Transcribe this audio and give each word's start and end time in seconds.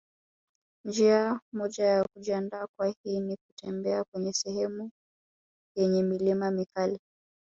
Njia 0.85 1.39
moja 1.53 1.85
ya 1.85 2.03
kujiandaa 2.13 2.67
kwa 2.77 2.87
hii 3.03 3.19
nikutembea 3.19 4.03
kwenye 4.03 4.33
sehemu 4.33 4.91
yenye 5.75 6.03
milima 6.03 6.51
mikali 6.51 6.99